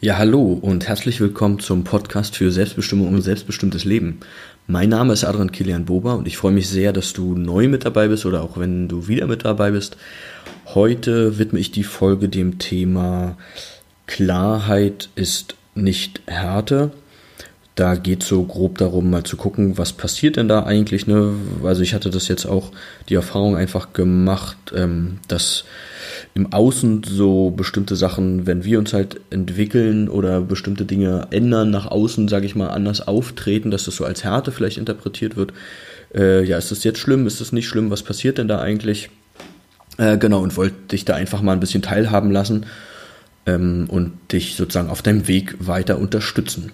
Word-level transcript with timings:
Ja, 0.00 0.18
hallo 0.18 0.58
und 0.60 0.86
herzlich 0.86 1.20
willkommen 1.20 1.60
zum 1.60 1.84
Podcast 1.84 2.36
für 2.36 2.50
Selbstbestimmung 2.50 3.08
und 3.08 3.22
selbstbestimmtes 3.22 3.84
Leben. 3.84 4.20
Mein 4.66 4.90
Name 4.90 5.12
ist 5.12 5.24
Adrian 5.24 5.52
Kilian 5.52 5.86
Boba 5.86 6.14
und 6.14 6.26
ich 6.26 6.36
freue 6.36 6.52
mich 6.52 6.68
sehr, 6.68 6.92
dass 6.92 7.12
du 7.12 7.34
neu 7.36 7.68
mit 7.68 7.86
dabei 7.86 8.08
bist 8.08 8.26
oder 8.26 8.42
auch 8.42 8.58
wenn 8.58 8.88
du 8.88 9.08
wieder 9.08 9.26
mit 9.26 9.44
dabei 9.44 9.70
bist. 9.70 9.96
Heute 10.66 11.38
widme 11.38 11.60
ich 11.60 11.70
die 11.70 11.84
Folge 11.84 12.28
dem 12.28 12.58
Thema 12.58 13.38
Klarheit 14.06 15.08
ist 15.14 15.54
nicht 15.74 16.20
Härte. 16.26 16.90
Da 17.74 17.94
geht 17.94 18.22
so 18.24 18.42
grob 18.44 18.78
darum, 18.78 19.10
mal 19.10 19.24
zu 19.24 19.36
gucken, 19.36 19.78
was 19.78 19.92
passiert 19.92 20.36
denn 20.36 20.48
da 20.48 20.64
eigentlich. 20.64 21.06
Ne? 21.06 21.34
Also 21.62 21.82
ich 21.82 21.94
hatte 21.94 22.10
das 22.10 22.28
jetzt 22.28 22.46
auch 22.46 22.72
die 23.08 23.14
Erfahrung 23.14 23.56
einfach 23.56 23.92
gemacht, 23.92 24.72
ähm, 24.76 25.18
dass 25.28 25.64
im 26.34 26.52
Außen 26.52 27.02
so 27.04 27.50
bestimmte 27.50 27.96
Sachen, 27.96 28.46
wenn 28.46 28.64
wir 28.64 28.78
uns 28.78 28.92
halt 28.92 29.20
entwickeln 29.30 30.08
oder 30.08 30.40
bestimmte 30.40 30.84
Dinge 30.84 31.28
ändern, 31.30 31.70
nach 31.70 31.86
außen, 31.86 32.28
sage 32.28 32.46
ich 32.46 32.54
mal, 32.54 32.68
anders 32.68 33.06
auftreten, 33.06 33.70
dass 33.70 33.84
das 33.84 33.96
so 33.96 34.04
als 34.04 34.24
Härte 34.24 34.52
vielleicht 34.52 34.78
interpretiert 34.78 35.36
wird. 35.36 35.52
Äh, 36.14 36.44
ja, 36.44 36.58
ist 36.58 36.70
das 36.70 36.84
jetzt 36.84 36.98
schlimm? 36.98 37.26
Ist 37.26 37.40
das 37.40 37.52
nicht 37.52 37.68
schlimm? 37.68 37.90
Was 37.90 38.02
passiert 38.02 38.38
denn 38.38 38.48
da 38.48 38.60
eigentlich? 38.60 39.10
Äh, 39.98 40.18
genau, 40.18 40.42
und 40.42 40.56
wollte 40.56 40.76
dich 40.90 41.04
da 41.04 41.14
einfach 41.14 41.42
mal 41.42 41.52
ein 41.52 41.60
bisschen 41.60 41.82
teilhaben 41.82 42.30
lassen 42.30 42.66
ähm, 43.46 43.86
und 43.88 44.12
dich 44.32 44.56
sozusagen 44.56 44.90
auf 44.90 45.02
deinem 45.02 45.28
Weg 45.28 45.56
weiter 45.60 45.98
unterstützen. 45.98 46.72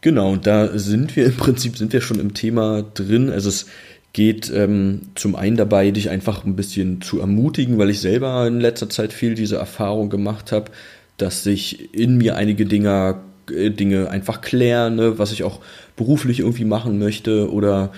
Genau, 0.00 0.32
und 0.32 0.46
da 0.46 0.76
sind 0.78 1.16
wir 1.16 1.26
im 1.26 1.36
Prinzip 1.36 1.76
sind 1.76 1.92
wir 1.92 2.00
schon 2.00 2.20
im 2.20 2.34
Thema 2.34 2.82
drin. 2.82 3.30
Also 3.30 3.48
es 3.48 3.66
geht 4.14 4.50
ähm, 4.54 5.02
zum 5.16 5.34
einen 5.34 5.56
dabei, 5.56 5.90
dich 5.90 6.08
einfach 6.08 6.44
ein 6.44 6.56
bisschen 6.56 7.02
zu 7.02 7.20
ermutigen, 7.20 7.78
weil 7.78 7.90
ich 7.90 8.00
selber 8.00 8.46
in 8.46 8.60
letzter 8.60 8.88
Zeit 8.88 9.12
viel 9.12 9.34
diese 9.34 9.56
Erfahrung 9.56 10.08
gemacht 10.08 10.52
habe, 10.52 10.70
dass 11.16 11.42
sich 11.42 11.92
in 11.92 12.16
mir 12.16 12.36
einige 12.36 12.64
Dinge, 12.64 13.16
äh, 13.50 13.70
Dinge 13.70 14.08
einfach 14.10 14.40
klären, 14.40 14.94
ne, 14.94 15.18
was 15.18 15.32
ich 15.32 15.42
auch 15.42 15.58
beruflich 15.96 16.40
irgendwie 16.40 16.64
machen 16.64 16.98
möchte 17.00 17.52
oder 17.52 17.92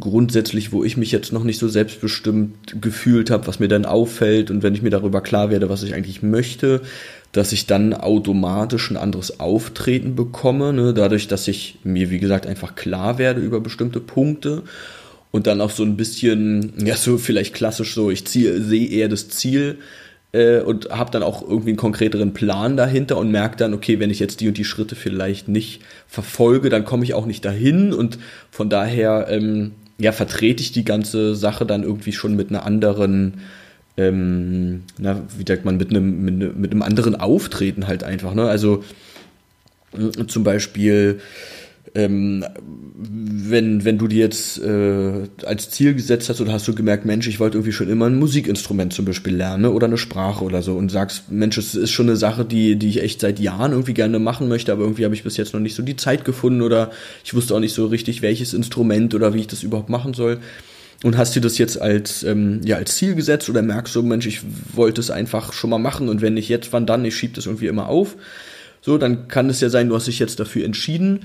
grundsätzlich, 0.00 0.72
wo 0.72 0.82
ich 0.82 0.96
mich 0.96 1.12
jetzt 1.12 1.32
noch 1.32 1.44
nicht 1.44 1.58
so 1.58 1.68
selbstbestimmt 1.68 2.82
gefühlt 2.82 3.30
habe, 3.30 3.46
was 3.46 3.60
mir 3.60 3.68
dann 3.68 3.86
auffällt 3.86 4.50
und 4.50 4.64
wenn 4.64 4.74
ich 4.74 4.82
mir 4.82 4.90
darüber 4.90 5.20
klar 5.20 5.50
werde, 5.50 5.68
was 5.68 5.84
ich 5.84 5.94
eigentlich 5.94 6.20
möchte, 6.20 6.82
dass 7.30 7.52
ich 7.52 7.66
dann 7.66 7.94
automatisch 7.94 8.90
ein 8.90 8.96
anderes 8.96 9.38
Auftreten 9.38 10.16
bekomme, 10.16 10.72
ne, 10.72 10.94
dadurch, 10.94 11.28
dass 11.28 11.46
ich 11.46 11.78
mir, 11.84 12.10
wie 12.10 12.18
gesagt, 12.18 12.48
einfach 12.48 12.74
klar 12.74 13.18
werde 13.18 13.40
über 13.40 13.60
bestimmte 13.60 14.00
Punkte 14.00 14.64
und 15.30 15.46
dann 15.46 15.60
auch 15.60 15.70
so 15.70 15.82
ein 15.82 15.96
bisschen, 15.96 16.72
ja, 16.84 16.96
so 16.96 17.18
vielleicht 17.18 17.54
klassisch 17.54 17.94
so, 17.94 18.10
ich 18.10 18.26
ziehe, 18.26 18.60
sehe 18.62 18.88
eher 18.88 19.08
das 19.08 19.28
Ziel 19.28 19.78
äh, 20.32 20.60
und 20.60 20.90
habe 20.90 21.10
dann 21.10 21.22
auch 21.22 21.42
irgendwie 21.42 21.70
einen 21.70 21.76
konkreteren 21.76 22.32
Plan 22.34 22.76
dahinter 22.76 23.16
und 23.16 23.30
merke 23.30 23.56
dann, 23.56 23.74
okay, 23.74 24.00
wenn 24.00 24.10
ich 24.10 24.18
jetzt 24.18 24.40
die 24.40 24.48
und 24.48 24.58
die 24.58 24.64
Schritte 24.64 24.96
vielleicht 24.96 25.48
nicht 25.48 25.82
verfolge, 26.08 26.68
dann 26.68 26.84
komme 26.84 27.04
ich 27.04 27.14
auch 27.14 27.26
nicht 27.26 27.44
dahin 27.44 27.92
und 27.92 28.18
von 28.50 28.68
daher, 28.68 29.26
ähm, 29.28 29.72
ja, 29.98 30.12
vertrete 30.12 30.62
ich 30.62 30.72
die 30.72 30.84
ganze 30.84 31.34
Sache 31.34 31.66
dann 31.66 31.82
irgendwie 31.82 32.12
schon 32.12 32.34
mit 32.34 32.50
einer 32.50 32.64
anderen, 32.64 33.34
ähm, 33.96 34.82
na, 34.98 35.22
wie 35.36 35.44
sagt 35.46 35.64
man, 35.64 35.76
mit 35.76 35.90
einem, 35.90 36.22
mit, 36.24 36.38
ne, 36.38 36.52
mit 36.56 36.72
einem 36.72 36.82
anderen 36.82 37.14
Auftreten 37.14 37.86
halt 37.86 38.02
einfach, 38.02 38.34
ne? 38.34 38.48
Also 38.48 38.82
zum 40.28 40.44
Beispiel, 40.44 41.20
ähm, 41.94 42.44
wenn, 43.02 43.84
wenn 43.84 43.98
du 43.98 44.06
dir 44.06 44.20
jetzt 44.20 44.58
äh, 44.62 45.28
als 45.44 45.70
Ziel 45.70 45.94
gesetzt 45.94 46.28
hast 46.28 46.40
oder 46.40 46.52
hast 46.52 46.68
du 46.68 46.74
gemerkt, 46.74 47.04
Mensch, 47.04 47.26
ich 47.26 47.40
wollte 47.40 47.58
irgendwie 47.58 47.72
schon 47.72 47.88
immer 47.88 48.06
ein 48.06 48.18
Musikinstrument 48.18 48.92
zum 48.92 49.06
Beispiel 49.06 49.34
lernen 49.34 49.66
oder 49.66 49.86
eine 49.86 49.98
Sprache 49.98 50.44
oder 50.44 50.62
so 50.62 50.76
und 50.76 50.90
sagst, 50.90 51.30
Mensch, 51.32 51.58
es 51.58 51.74
ist 51.74 51.90
schon 51.90 52.08
eine 52.08 52.16
Sache, 52.16 52.44
die, 52.44 52.76
die 52.76 52.88
ich 52.88 53.02
echt 53.02 53.20
seit 53.20 53.40
Jahren 53.40 53.72
irgendwie 53.72 53.94
gerne 53.94 54.18
machen 54.18 54.48
möchte, 54.48 54.72
aber 54.72 54.82
irgendwie 54.82 55.04
habe 55.04 55.14
ich 55.14 55.24
bis 55.24 55.36
jetzt 55.36 55.52
noch 55.52 55.60
nicht 55.60 55.74
so 55.74 55.82
die 55.82 55.96
Zeit 55.96 56.24
gefunden 56.24 56.62
oder 56.62 56.90
ich 57.24 57.34
wusste 57.34 57.54
auch 57.54 57.60
nicht 57.60 57.74
so 57.74 57.86
richtig, 57.86 58.22
welches 58.22 58.54
Instrument 58.54 59.14
oder 59.14 59.34
wie 59.34 59.40
ich 59.40 59.48
das 59.48 59.62
überhaupt 59.62 59.88
machen 59.88 60.14
soll. 60.14 60.38
Und 61.02 61.16
hast 61.16 61.34
dir 61.34 61.40
das 61.40 61.56
jetzt 61.56 61.80
als, 61.80 62.22
ähm, 62.24 62.60
ja, 62.62 62.76
als 62.76 62.96
Ziel 62.96 63.14
gesetzt 63.14 63.48
oder 63.48 63.62
merkst 63.62 63.96
du, 63.96 64.02
Mensch, 64.02 64.26
ich 64.26 64.42
wollte 64.74 65.00
es 65.00 65.10
einfach 65.10 65.54
schon 65.54 65.70
mal 65.70 65.78
machen 65.78 66.10
und 66.10 66.20
wenn 66.20 66.34
nicht 66.34 66.50
jetzt, 66.50 66.74
wann 66.74 66.84
dann? 66.84 67.06
Ich 67.06 67.16
schiebe 67.16 67.34
das 67.34 67.46
irgendwie 67.46 67.68
immer 67.68 67.88
auf. 67.88 68.16
So, 68.82 68.98
dann 68.98 69.26
kann 69.26 69.48
es 69.48 69.60
ja 69.60 69.70
sein, 69.70 69.88
du 69.88 69.94
hast 69.94 70.08
dich 70.08 70.18
jetzt 70.18 70.40
dafür 70.40 70.64
entschieden 70.64 71.20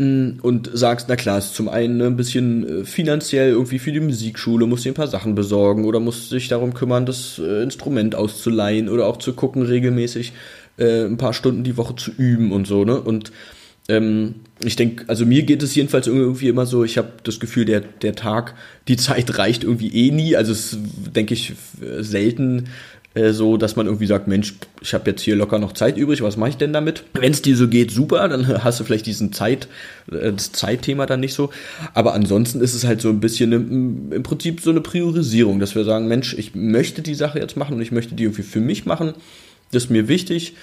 und 0.00 0.70
sagst, 0.72 1.06
na 1.08 1.16
klar, 1.16 1.38
ist 1.38 1.54
zum 1.54 1.68
einen 1.68 1.98
ne, 1.98 2.06
ein 2.06 2.16
bisschen 2.16 2.82
äh, 2.82 2.84
finanziell 2.84 3.50
irgendwie 3.50 3.78
für 3.78 3.92
die 3.92 4.00
Musikschule, 4.00 4.66
musst 4.66 4.84
dir 4.84 4.92
ein 4.92 4.94
paar 4.94 5.08
Sachen 5.08 5.34
besorgen 5.34 5.84
oder 5.84 6.00
musst 6.00 6.32
dich 6.32 6.48
darum 6.48 6.72
kümmern, 6.72 7.04
das 7.04 7.38
äh, 7.38 7.62
Instrument 7.62 8.14
auszuleihen 8.14 8.88
oder 8.88 9.06
auch 9.06 9.18
zu 9.18 9.34
gucken, 9.34 9.62
regelmäßig 9.62 10.32
äh, 10.78 11.04
ein 11.04 11.18
paar 11.18 11.34
Stunden 11.34 11.64
die 11.64 11.76
Woche 11.76 11.96
zu 11.96 12.12
üben 12.16 12.52
und 12.52 12.66
so, 12.66 12.84
ne? 12.84 12.98
Und 13.00 13.30
ähm, 13.88 14.36
ich 14.64 14.76
denke, 14.76 15.04
also 15.08 15.26
mir 15.26 15.42
geht 15.42 15.62
es 15.62 15.74
jedenfalls 15.74 16.06
irgendwie 16.06 16.48
immer 16.48 16.64
so, 16.64 16.84
ich 16.84 16.96
habe 16.96 17.12
das 17.24 17.38
Gefühl, 17.38 17.66
der, 17.66 17.80
der 17.80 18.14
Tag, 18.14 18.54
die 18.88 18.96
Zeit 18.96 19.36
reicht 19.38 19.64
irgendwie 19.64 19.92
eh 19.92 20.10
nie. 20.10 20.36
Also 20.36 20.52
es 20.52 20.78
denke 21.14 21.34
ich 21.34 21.54
selten 22.00 22.68
äh, 23.14 23.32
so, 23.32 23.56
dass 23.56 23.74
man 23.74 23.86
irgendwie 23.86 24.06
sagt, 24.06 24.28
Mensch, 24.28 24.54
ich 24.80 24.94
habe 24.94 25.10
jetzt 25.10 25.22
hier 25.22 25.34
locker 25.34 25.58
noch 25.58 25.72
Zeit 25.72 25.96
übrig, 25.96 26.22
was 26.22 26.36
mache 26.36 26.50
ich 26.50 26.56
denn 26.56 26.72
damit? 26.72 27.04
Wenn 27.12 27.32
es 27.32 27.42
dir 27.42 27.56
so 27.56 27.66
geht, 27.66 27.90
super, 27.90 28.28
dann 28.28 28.46
hast 28.64 28.78
du 28.78 28.84
vielleicht 28.84 29.06
diesen 29.06 29.32
Zeit, 29.32 29.68
äh, 30.12 30.32
das 30.32 30.52
Zeitthema 30.52 31.06
dann 31.06 31.20
nicht 31.20 31.34
so. 31.34 31.50
Aber 31.92 32.14
ansonsten 32.14 32.60
ist 32.60 32.74
es 32.74 32.84
halt 32.84 33.00
so 33.00 33.08
ein 33.08 33.20
bisschen 33.20 33.52
im, 33.52 34.12
im 34.12 34.22
Prinzip 34.22 34.60
so 34.60 34.70
eine 34.70 34.80
Priorisierung, 34.80 35.58
dass 35.58 35.74
wir 35.74 35.84
sagen, 35.84 36.06
Mensch, 36.06 36.34
ich 36.34 36.54
möchte 36.54 37.02
die 37.02 37.14
Sache 37.14 37.40
jetzt 37.40 37.56
machen 37.56 37.74
und 37.74 37.82
ich 37.82 37.92
möchte 37.92 38.14
die 38.14 38.24
irgendwie 38.24 38.42
für 38.42 38.60
mich 38.60 38.86
machen. 38.86 39.14
Das 39.72 39.84
ist 39.84 39.90
mir 39.90 40.06
wichtig. 40.06 40.54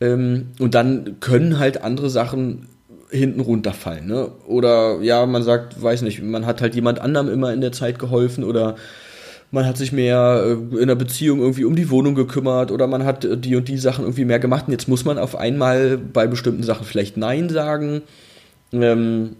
Ähm, 0.00 0.48
und 0.58 0.74
dann 0.74 1.20
können 1.20 1.58
halt 1.58 1.82
andere 1.82 2.08
Sachen 2.08 2.66
hinten 3.10 3.40
runterfallen. 3.40 4.06
Ne? 4.06 4.30
Oder 4.46 5.00
ja, 5.02 5.26
man 5.26 5.42
sagt, 5.42 5.82
weiß 5.82 6.02
nicht, 6.02 6.22
man 6.22 6.46
hat 6.46 6.62
halt 6.62 6.74
jemand 6.74 7.00
anderem 7.00 7.28
immer 7.28 7.52
in 7.52 7.60
der 7.60 7.72
Zeit 7.72 7.98
geholfen 7.98 8.44
oder 8.44 8.76
man 9.50 9.66
hat 9.66 9.76
sich 9.76 9.92
mehr 9.92 10.44
äh, 10.46 10.76
in 10.80 10.88
der 10.88 10.94
Beziehung 10.94 11.40
irgendwie 11.40 11.64
um 11.64 11.76
die 11.76 11.90
Wohnung 11.90 12.14
gekümmert 12.14 12.70
oder 12.70 12.86
man 12.86 13.04
hat 13.04 13.26
die 13.44 13.56
und 13.56 13.68
die 13.68 13.78
Sachen 13.78 14.04
irgendwie 14.04 14.24
mehr 14.24 14.38
gemacht 14.38 14.66
und 14.66 14.72
jetzt 14.72 14.88
muss 14.88 15.04
man 15.04 15.18
auf 15.18 15.36
einmal 15.36 15.98
bei 15.98 16.26
bestimmten 16.26 16.62
Sachen 16.62 16.86
vielleicht 16.86 17.16
Nein 17.16 17.48
sagen. 17.48 18.02
Ähm, 18.72 19.36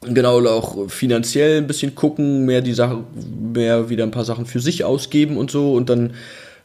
genau, 0.00 0.44
auch 0.46 0.90
finanziell 0.90 1.58
ein 1.58 1.66
bisschen 1.66 1.94
gucken, 1.94 2.46
mehr 2.46 2.62
die 2.62 2.72
Sache, 2.72 3.04
mehr 3.52 3.90
wieder 3.90 4.04
ein 4.04 4.10
paar 4.10 4.24
Sachen 4.24 4.46
für 4.46 4.60
sich 4.60 4.84
ausgeben 4.84 5.36
und 5.36 5.50
so 5.50 5.74
und 5.74 5.90
dann 5.90 6.14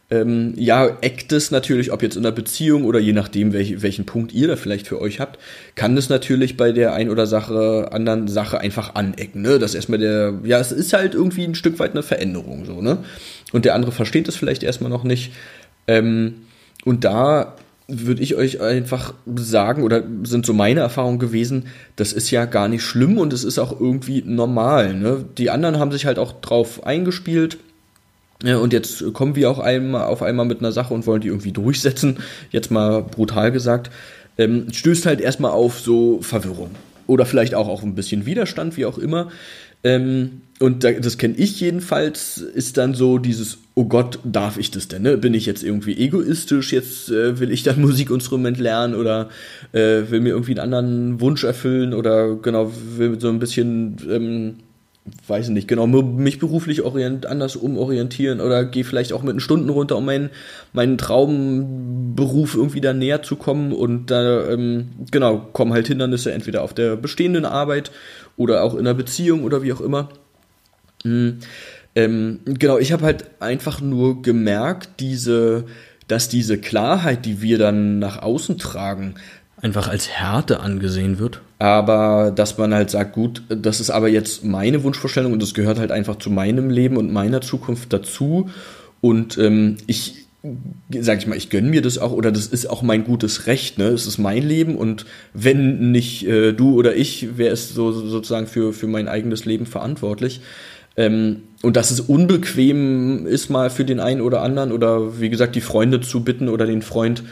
ähm, 0.09 0.53
ja, 0.55 0.87
eckt 1.01 1.33
es 1.33 1.51
natürlich, 1.51 1.91
ob 1.91 2.01
jetzt 2.01 2.15
in 2.15 2.23
der 2.23 2.31
Beziehung 2.31 2.85
oder 2.85 2.99
je 2.99 3.11
nachdem, 3.11 3.51
welch, 3.51 3.81
welchen 3.81 4.05
Punkt 4.05 4.31
ihr 4.31 4.47
da 4.47 4.55
vielleicht 4.55 4.87
für 4.87 5.01
euch 5.01 5.19
habt, 5.19 5.37
kann 5.75 5.97
es 5.97 6.07
natürlich 6.07 6.55
bei 6.55 6.71
der 6.71 6.93
ein 6.93 7.09
oder 7.09 7.27
Sache, 7.27 7.89
anderen 7.91 8.29
Sache 8.29 8.59
einfach 8.59 8.95
anecken, 8.95 9.41
ne? 9.41 9.59
Das 9.59 9.75
erstmal 9.75 9.99
der, 9.99 10.39
ja, 10.43 10.59
es 10.59 10.71
ist 10.71 10.93
halt 10.93 11.13
irgendwie 11.13 11.43
ein 11.43 11.55
Stück 11.55 11.77
weit 11.79 11.91
eine 11.91 12.03
Veränderung, 12.03 12.65
so, 12.65 12.81
ne? 12.81 12.99
Und 13.51 13.65
der 13.65 13.75
andere 13.75 13.91
versteht 13.91 14.29
es 14.29 14.37
vielleicht 14.37 14.63
erstmal 14.63 14.89
noch 14.89 15.03
nicht. 15.03 15.33
Ähm, 15.87 16.35
und 16.85 17.03
da 17.03 17.55
würde 17.89 18.21
ich 18.21 18.35
euch 18.35 18.61
einfach 18.61 19.13
sagen, 19.35 19.83
oder 19.83 20.03
sind 20.23 20.45
so 20.45 20.53
meine 20.53 20.81
Erfahrungen 20.81 21.19
gewesen, 21.19 21.67
das 21.97 22.13
ist 22.13 22.31
ja 22.31 22.45
gar 22.45 22.69
nicht 22.69 22.83
schlimm 22.83 23.17
und 23.17 23.33
es 23.33 23.43
ist 23.43 23.59
auch 23.59 23.77
irgendwie 23.77 24.23
normal, 24.25 24.93
ne? 24.93 25.25
Die 25.37 25.49
anderen 25.49 25.79
haben 25.79 25.91
sich 25.91 26.05
halt 26.05 26.17
auch 26.17 26.39
drauf 26.39 26.85
eingespielt 26.85 27.57
und 28.43 28.71
jetzt 28.71 29.13
kommen 29.13 29.35
wir 29.35 29.49
auch 29.49 29.59
einmal, 29.59 30.03
auf 30.03 30.21
einmal 30.21 30.45
mit 30.45 30.59
einer 30.59 30.71
Sache 30.71 30.93
und 30.93 31.07
wollen 31.07 31.21
die 31.21 31.27
irgendwie 31.27 31.51
durchsetzen, 31.51 32.17
jetzt 32.51 32.69
mal 32.69 33.01
brutal 33.01 33.51
gesagt, 33.51 33.89
ähm, 34.37 34.67
stößt 34.71 35.05
halt 35.05 35.21
erstmal 35.21 35.51
auf 35.51 35.79
so 35.79 36.21
Verwirrung. 36.21 36.71
Oder 37.07 37.25
vielleicht 37.25 37.55
auch 37.55 37.67
auf 37.67 37.83
ein 37.83 37.95
bisschen 37.95 38.25
Widerstand, 38.25 38.77
wie 38.77 38.85
auch 38.85 38.97
immer. 38.97 39.29
Ähm, 39.83 40.41
und 40.59 40.83
da, 40.83 40.91
das 40.91 41.17
kenne 41.17 41.35
ich 41.37 41.59
jedenfalls, 41.59 42.39
ist 42.39 42.77
dann 42.77 42.93
so 42.95 43.19
dieses, 43.19 43.59
oh 43.75 43.85
Gott, 43.85 44.19
darf 44.23 44.57
ich 44.57 44.71
das 44.71 44.87
denn? 44.87 45.03
Ne? 45.03 45.17
Bin 45.17 45.33
ich 45.33 45.45
jetzt 45.45 45.63
irgendwie 45.63 45.97
egoistisch? 45.97 46.73
Jetzt 46.73 47.09
äh, 47.09 47.39
will 47.39 47.51
ich 47.51 47.63
dann 47.63 47.79
Musikinstrument 47.81 48.57
lernen 48.57 48.95
oder 48.95 49.29
äh, 49.71 50.09
will 50.09 50.19
mir 50.19 50.29
irgendwie 50.29 50.51
einen 50.51 50.73
anderen 50.73 51.21
Wunsch 51.21 51.43
erfüllen 51.43 51.93
oder 51.93 52.35
genau, 52.35 52.71
will 52.97 53.19
so 53.19 53.29
ein 53.29 53.39
bisschen 53.39 53.97
ähm, 54.09 54.55
weiß 55.27 55.49
nicht 55.49 55.67
genau, 55.67 55.87
mich 55.87 56.39
beruflich 56.39 56.81
orient, 56.81 57.25
anders 57.25 57.55
umorientieren 57.55 58.39
oder 58.39 58.65
gehe 58.65 58.83
vielleicht 58.83 59.13
auch 59.13 59.23
mit 59.23 59.33
den 59.33 59.39
Stunden 59.39 59.69
runter, 59.69 59.97
um 59.97 60.05
meinen, 60.05 60.29
meinen 60.73 60.97
Traumberuf 60.97 62.55
irgendwie 62.55 62.81
da 62.81 62.93
näher 62.93 63.21
zu 63.23 63.35
kommen 63.35 63.71
und 63.71 64.07
da, 64.07 64.49
ähm, 64.49 64.89
genau, 65.11 65.37
kommen 65.53 65.73
halt 65.73 65.87
Hindernisse 65.87 66.31
entweder 66.31 66.63
auf 66.63 66.73
der 66.73 66.95
bestehenden 66.95 67.45
Arbeit 67.45 67.91
oder 68.35 68.63
auch 68.63 68.75
in 68.75 68.85
der 68.85 68.93
Beziehung 68.93 69.43
oder 69.43 69.63
wie 69.63 69.73
auch 69.73 69.81
immer. 69.81 70.09
Mhm. 71.03 71.39
Ähm, 71.95 72.39
genau, 72.45 72.77
ich 72.77 72.91
habe 72.91 73.05
halt 73.05 73.25
einfach 73.39 73.81
nur 73.81 74.21
gemerkt, 74.21 74.99
diese, 74.99 75.65
dass 76.07 76.29
diese 76.29 76.59
Klarheit, 76.59 77.25
die 77.25 77.41
wir 77.41 77.57
dann 77.57 77.97
nach 77.99 78.21
außen 78.21 78.57
tragen, 78.59 79.15
einfach 79.61 79.87
als 79.87 80.07
Härte 80.09 80.59
angesehen 80.59 81.19
wird. 81.19 81.41
Aber 81.59 82.31
dass 82.35 82.57
man 82.57 82.73
halt 82.73 82.91
sagt, 82.91 83.13
gut, 83.13 83.41
das 83.49 83.79
ist 83.79 83.89
aber 83.89 84.07
jetzt 84.07 84.43
meine 84.43 84.83
Wunschvorstellung 84.83 85.33
und 85.33 85.41
das 85.41 85.53
gehört 85.53 85.79
halt 85.79 85.91
einfach 85.91 86.17
zu 86.17 86.29
meinem 86.29 86.69
Leben 86.69 86.97
und 86.97 87.11
meiner 87.11 87.41
Zukunft 87.41 87.91
dazu. 87.91 88.49
Und 89.01 89.37
ähm, 89.37 89.77
ich 89.87 90.27
sag 90.99 91.17
ich 91.17 91.27
mal, 91.27 91.35
ich 91.35 91.49
gönne 91.49 91.69
mir 91.69 91.81
das 91.81 91.97
auch 91.97 92.11
oder 92.11 92.31
das 92.31 92.47
ist 92.47 92.69
auch 92.69 92.81
mein 92.81 93.03
gutes 93.03 93.47
Recht, 93.47 93.77
ne? 93.77 93.85
Es 93.85 94.05
ist 94.05 94.17
mein 94.17 94.43
Leben 94.43 94.75
und 94.75 95.05
wenn 95.33 95.91
nicht 95.91 96.27
äh, 96.27 96.53
du 96.53 96.75
oder 96.75 96.95
ich, 96.95 97.29
wer 97.37 97.51
ist 97.51 97.73
so 97.73 97.91
sozusagen 97.91 98.47
für, 98.47 98.71
für 98.71 98.87
mein 98.87 99.07
eigenes 99.07 99.45
Leben 99.45 99.65
verantwortlich? 99.65 100.41
Ähm, 100.95 101.43
und 101.63 101.75
dass 101.75 101.91
es 101.91 101.99
unbequem 101.99 103.25
ist 103.25 103.49
mal 103.49 103.69
für 103.69 103.83
den 103.83 103.99
einen 103.99 104.21
oder 104.21 104.41
anderen 104.41 104.71
oder 104.71 105.19
wie 105.19 105.29
gesagt 105.29 105.55
die 105.55 105.61
Freunde 105.61 106.01
zu 106.01 106.23
bitten 106.23 106.49
oder 106.49 106.65
den 106.65 106.81
Freund 106.81 107.23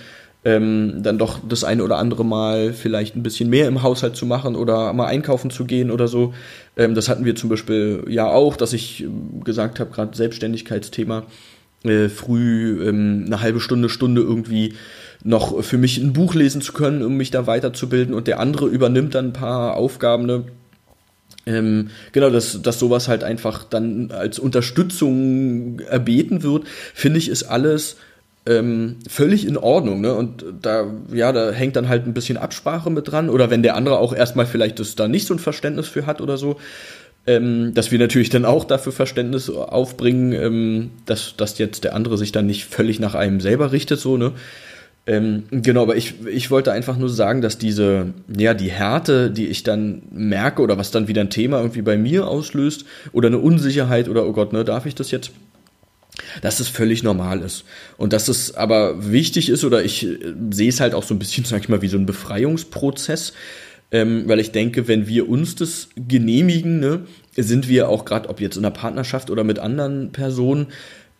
ähm, 0.45 1.01
dann 1.01 1.17
doch 1.17 1.39
das 1.47 1.63
eine 1.63 1.83
oder 1.83 1.97
andere 1.97 2.23
Mal 2.23 2.71
vielleicht 2.71 3.15
ein 3.15 3.23
bisschen 3.23 3.49
mehr 3.49 3.67
im 3.67 3.81
Haushalt 3.81 4.15
zu 4.15 4.27
machen 4.27 4.55
oder 4.55 4.93
mal 4.93 5.07
einkaufen 5.07 5.49
zu 5.49 5.65
gehen 5.65 5.89
oder 5.89 6.07
so. 6.07 6.33
Ähm, 6.77 6.93
das 6.93 7.09
hatten 7.09 7.25
wir 7.25 7.35
zum 7.35 7.49
Beispiel 7.49 8.05
ja 8.07 8.27
auch, 8.27 8.55
dass 8.55 8.71
ich 8.71 9.03
ähm, 9.03 9.43
gesagt 9.43 9.79
habe, 9.79 9.91
gerade 9.91 10.15
Selbstständigkeitsthema, 10.15 11.23
äh, 11.83 12.09
früh 12.09 12.87
ähm, 12.87 13.23
eine 13.25 13.41
halbe 13.41 13.59
Stunde, 13.59 13.89
Stunde 13.89 14.21
irgendwie 14.21 14.75
noch 15.23 15.63
für 15.63 15.79
mich 15.79 15.97
ein 15.97 16.13
Buch 16.13 16.35
lesen 16.35 16.61
zu 16.61 16.73
können, 16.73 17.01
um 17.01 17.17
mich 17.17 17.31
da 17.31 17.47
weiterzubilden 17.47 18.13
und 18.13 18.27
der 18.27 18.39
andere 18.39 18.67
übernimmt 18.67 19.15
dann 19.15 19.29
ein 19.29 19.33
paar 19.33 19.75
Aufgaben, 19.75 20.27
ne? 20.27 20.43
Ähm, 21.47 21.89
genau, 22.11 22.29
dass, 22.31 22.61
dass 22.61 22.79
sowas 22.79 23.07
halt 23.07 23.23
einfach 23.23 23.63
dann 23.63 24.11
als 24.11 24.39
Unterstützung 24.39 25.79
erbeten 25.79 26.41
wird, 26.41 26.63
finde 26.93 27.19
ich, 27.19 27.29
ist 27.29 27.43
alles 27.43 27.97
ähm, 28.47 28.97
völlig 29.07 29.47
in 29.47 29.57
Ordnung, 29.57 30.01
ne? 30.01 30.13
Und 30.13 30.45
da, 30.61 30.85
ja, 31.11 31.31
da 31.31 31.51
hängt 31.51 31.75
dann 31.75 31.89
halt 31.89 32.05
ein 32.05 32.13
bisschen 32.13 32.37
Absprache 32.37 32.89
mit 32.89 33.11
dran. 33.11 33.29
Oder 33.29 33.49
wenn 33.49 33.63
der 33.63 33.75
andere 33.75 33.97
auch 33.97 34.13
erstmal 34.13 34.45
vielleicht 34.45 34.79
das 34.79 34.95
da 34.95 35.07
nicht 35.07 35.25
so 35.25 35.33
ein 35.33 35.39
Verständnis 35.39 35.87
für 35.87 36.05
hat 36.05 36.21
oder 36.21 36.37
so, 36.37 36.57
ähm, 37.27 37.73
dass 37.73 37.91
wir 37.91 37.97
natürlich 37.97 38.29
dann 38.29 38.45
auch 38.45 38.65
dafür 38.65 38.91
Verständnis 38.91 39.49
aufbringen, 39.49 40.31
ähm, 40.33 40.91
dass, 41.05 41.35
dass 41.37 41.57
jetzt 41.57 41.83
der 41.83 41.95
andere 41.95 42.17
sich 42.17 42.31
dann 42.31 42.45
nicht 42.45 42.65
völlig 42.65 42.99
nach 42.99 43.15
einem 43.15 43.41
selber 43.41 43.71
richtet, 43.71 43.99
so, 43.99 44.17
ne? 44.17 44.33
Ähm, 45.07 45.43
genau, 45.51 45.83
aber 45.83 45.95
ich, 45.95 46.15
ich 46.25 46.49
wollte 46.49 46.71
einfach 46.71 46.97
nur 46.97 47.09
sagen, 47.09 47.41
dass 47.41 47.59
diese, 47.59 48.13
ja, 48.35 48.55
die 48.55 48.71
Härte, 48.71 49.29
die 49.29 49.47
ich 49.47 49.61
dann 49.61 50.01
merke 50.11 50.63
oder 50.63 50.79
was 50.79 50.89
dann 50.89 51.07
wieder 51.07 51.21
ein 51.21 51.29
Thema 51.29 51.59
irgendwie 51.59 51.83
bei 51.83 51.95
mir 51.95 52.27
auslöst 52.27 52.85
oder 53.11 53.27
eine 53.27 53.37
Unsicherheit 53.37 54.09
oder 54.09 54.25
oh 54.25 54.33
Gott, 54.33 54.51
ne, 54.51 54.63
darf 54.63 54.87
ich 54.87 54.95
das 54.95 55.11
jetzt? 55.11 55.31
Dass 56.41 56.59
es 56.59 56.67
völlig 56.67 57.03
normal 57.03 57.41
ist. 57.41 57.65
Und 57.97 58.13
dass 58.13 58.27
es 58.27 58.55
aber 58.55 59.11
wichtig 59.11 59.49
ist, 59.49 59.63
oder 59.63 59.83
ich 59.83 60.05
äh, 60.05 60.17
sehe 60.51 60.69
es 60.69 60.79
halt 60.79 60.93
auch 60.93 61.03
so 61.03 61.13
ein 61.13 61.19
bisschen, 61.19 61.45
sag 61.45 61.61
ich 61.61 61.69
mal, 61.69 61.81
wie 61.81 61.87
so 61.87 61.97
ein 61.97 62.05
Befreiungsprozess, 62.05 63.33
ähm, 63.91 64.23
weil 64.27 64.39
ich 64.39 64.51
denke, 64.51 64.87
wenn 64.87 65.07
wir 65.07 65.29
uns 65.29 65.55
das 65.55 65.89
genehmigen, 65.95 66.79
ne, 66.79 67.01
sind 67.35 67.69
wir 67.69 67.89
auch 67.89 68.05
gerade, 68.05 68.29
ob 68.29 68.41
jetzt 68.41 68.57
in 68.57 68.65
einer 68.65 68.73
Partnerschaft 68.73 69.29
oder 69.29 69.43
mit 69.43 69.59
anderen 69.59 70.11
Personen, 70.11 70.67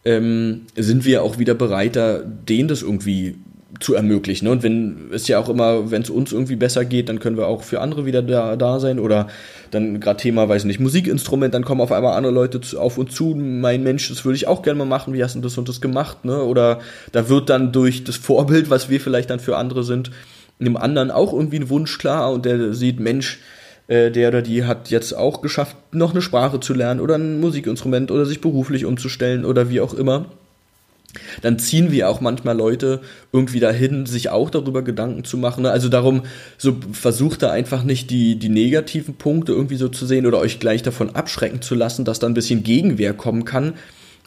ähm, 0.03 0.61
sind 0.75 1.05
wir 1.05 1.23
auch 1.23 1.39
wieder 1.39 1.55
bereiter, 1.55 2.23
denen 2.23 2.67
das 2.67 2.81
irgendwie 2.81 3.35
zu 3.85 3.93
ermöglichen. 3.93 4.45
Ne? 4.45 4.51
Und 4.51 4.63
wenn 4.63 5.11
es 5.11 5.27
ja 5.27 5.37
auch 5.37 5.47
immer, 5.47 5.91
wenn 5.91 6.01
es 6.01 6.09
uns 6.09 6.31
irgendwie 6.31 6.55
besser 6.55 6.85
geht, 6.85 7.07
dann 7.07 7.19
können 7.19 7.37
wir 7.37 7.45
auch 7.45 7.61
für 7.61 7.81
andere 7.81 8.07
wieder 8.07 8.23
da, 8.23 8.55
da 8.55 8.79
sein. 8.79 8.99
Oder 8.99 9.27
dann 9.69 9.99
gerade 9.99 10.19
Thema, 10.19 10.49
weiß 10.49 10.63
nicht, 10.63 10.79
Musikinstrument, 10.79 11.53
dann 11.53 11.63
kommen 11.63 11.81
auf 11.81 11.91
einmal 11.91 12.17
andere 12.17 12.33
Leute 12.33 12.59
zu, 12.61 12.79
auf 12.79 12.97
uns 12.97 13.13
zu, 13.13 13.35
mein 13.35 13.83
Mensch, 13.83 14.09
das 14.09 14.25
würde 14.25 14.37
ich 14.37 14.47
auch 14.47 14.63
gerne 14.63 14.79
mal 14.79 14.85
machen, 14.85 15.13
wie 15.13 15.23
hast 15.23 15.35
du 15.35 15.39
das 15.39 15.55
und 15.59 15.69
das 15.69 15.81
gemacht? 15.81 16.25
Ne? 16.25 16.41
Oder 16.41 16.79
da 17.11 17.29
wird 17.29 17.51
dann 17.51 17.71
durch 17.71 18.03
das 18.03 18.15
Vorbild, 18.15 18.71
was 18.71 18.89
wir 18.89 18.99
vielleicht 18.99 19.29
dann 19.29 19.39
für 19.39 19.55
andere 19.55 19.83
sind, 19.83 20.09
einem 20.59 20.77
anderen 20.77 21.11
auch 21.11 21.31
irgendwie 21.31 21.59
ein 21.59 21.69
Wunsch 21.69 21.99
klar 21.99 22.33
und 22.33 22.45
der 22.45 22.73
sieht, 22.73 22.99
Mensch, 22.99 23.39
äh, 23.87 24.09
der 24.09 24.29
oder 24.29 24.41
die 24.41 24.63
hat 24.63 24.89
jetzt 24.89 25.13
auch 25.13 25.43
geschafft, 25.43 25.77
noch 25.91 26.11
eine 26.11 26.23
Sprache 26.23 26.59
zu 26.59 26.73
lernen 26.73 27.01
oder 27.01 27.15
ein 27.15 27.39
Musikinstrument 27.39 28.09
oder 28.09 28.25
sich 28.25 28.41
beruflich 28.41 28.85
umzustellen 28.85 29.45
oder 29.45 29.69
wie 29.69 29.79
auch 29.79 29.93
immer 29.93 30.25
dann 31.41 31.59
ziehen 31.59 31.91
wir 31.91 32.09
auch 32.09 32.21
manchmal 32.21 32.55
Leute 32.55 33.01
irgendwie 33.31 33.59
dahin, 33.59 34.05
sich 34.05 34.29
auch 34.29 34.49
darüber 34.49 34.81
Gedanken 34.81 35.23
zu 35.23 35.37
machen. 35.37 35.63
Ne? 35.63 35.71
Also 35.71 35.89
darum, 35.89 36.23
so 36.57 36.75
versucht 36.91 37.43
da 37.43 37.51
einfach 37.51 37.83
nicht 37.83 38.09
die, 38.09 38.37
die 38.37 38.49
negativen 38.49 39.15
Punkte 39.15 39.51
irgendwie 39.51 39.77
so 39.77 39.89
zu 39.89 40.05
sehen 40.05 40.25
oder 40.25 40.39
euch 40.39 40.59
gleich 40.59 40.83
davon 40.83 41.15
abschrecken 41.15 41.61
zu 41.61 41.75
lassen, 41.75 42.05
dass 42.05 42.19
da 42.19 42.27
ein 42.27 42.33
bisschen 42.33 42.63
Gegenwehr 42.63 43.13
kommen 43.13 43.45
kann, 43.45 43.73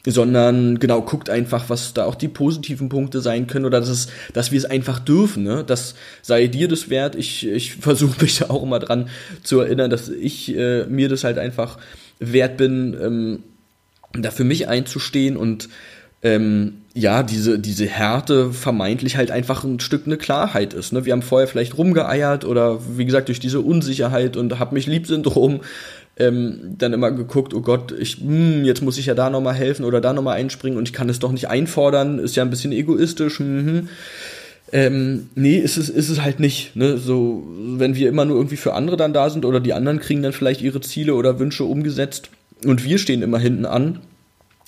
sondern 0.07 0.79
genau 0.79 1.03
guckt 1.03 1.31
einfach, 1.31 1.69
was 1.69 1.95
da 1.95 2.05
auch 2.05 2.15
die 2.15 2.29
positiven 2.29 2.89
Punkte 2.89 3.21
sein 3.21 3.47
können 3.47 3.65
oder 3.65 3.81
dass, 3.81 3.89
es, 3.89 4.09
dass 4.33 4.53
wir 4.53 4.59
es 4.59 4.65
einfach 4.65 4.99
dürfen. 4.99 5.43
Ne? 5.43 5.65
Das 5.67 5.95
sei 6.23 6.47
dir 6.47 6.69
das 6.69 6.89
wert. 6.89 7.15
Ich, 7.15 7.47
ich 7.47 7.77
versuche 7.81 8.23
mich 8.23 8.39
da 8.39 8.51
auch 8.51 8.63
immer 8.63 8.79
dran 8.79 9.09
zu 9.43 9.61
erinnern, 9.61 9.91
dass 9.91 10.09
ich 10.09 10.57
äh, 10.57 10.85
mir 10.87 11.09
das 11.09 11.25
halt 11.25 11.39
einfach 11.39 11.79
wert 12.19 12.57
bin, 12.57 12.97
ähm, 13.01 13.43
da 14.13 14.31
für 14.31 14.45
mich 14.45 14.69
einzustehen 14.69 15.37
und 15.37 15.69
ähm, 16.23 16.83
ja, 16.95 17.23
diese, 17.23 17.59
diese 17.59 17.87
Härte 17.87 18.53
vermeintlich 18.53 19.17
halt 19.17 19.31
einfach 19.31 19.63
ein 19.63 19.79
Stück 19.79 20.07
eine 20.07 20.17
Klarheit 20.17 20.75
ist. 20.75 20.93
Ne? 20.93 21.05
Wir 21.05 21.13
haben 21.13 21.23
vorher 21.23 21.47
vielleicht 21.47 21.79
rumgeeiert 21.79 22.45
oder 22.45 22.81
wie 22.97 23.05
gesagt 23.05 23.29
durch 23.29 23.39
diese 23.39 23.61
Unsicherheit 23.61 24.37
und 24.37 24.59
hab 24.59 24.73
mich 24.73 24.87
lieb 24.87 25.07
Syndrom 25.07 25.61
ähm, 26.17 26.75
dann 26.77 26.93
immer 26.93 27.13
geguckt, 27.13 27.55
oh 27.55 27.61
Gott, 27.61 27.93
ich, 27.93 28.17
hm, 28.17 28.65
jetzt 28.65 28.83
muss 28.83 28.99
ich 28.99 29.07
ja 29.07 29.15
da 29.15 29.31
nochmal 29.31 29.55
helfen 29.55 29.85
oder 29.85 30.01
da 30.01 30.13
nochmal 30.13 30.37
einspringen 30.37 30.77
und 30.77 30.89
ich 30.89 30.93
kann 30.93 31.09
es 31.09 31.21
doch 31.21 31.31
nicht 31.31 31.49
einfordern, 31.49 32.19
ist 32.19 32.35
ja 32.35 32.43
ein 32.43 32.51
bisschen 32.51 32.73
egoistisch. 32.73 33.39
Mhm. 33.39 33.89
Ähm, 34.73 35.31
nee, 35.35 35.57
ist 35.57 35.77
es, 35.77 35.89
ist 35.89 36.09
es 36.09 36.23
halt 36.23 36.41
nicht. 36.41 36.75
Ne? 36.75 36.99
So, 36.99 37.47
wenn 37.77 37.95
wir 37.95 38.09
immer 38.09 38.25
nur 38.25 38.37
irgendwie 38.37 38.57
für 38.57 38.75
andere 38.75 38.97
dann 38.97 39.13
da 39.13 39.31
sind 39.31 39.45
oder 39.45 39.61
die 39.61 39.73
anderen 39.73 40.01
kriegen 40.01 40.23
dann 40.23 40.33
vielleicht 40.33 40.61
ihre 40.61 40.81
Ziele 40.81 41.15
oder 41.15 41.39
Wünsche 41.39 41.65
umgesetzt 41.65 42.31
und 42.65 42.85
wir 42.85 42.99
stehen 42.99 43.23
immer 43.23 43.39
hinten 43.39 43.65
an, 43.65 44.01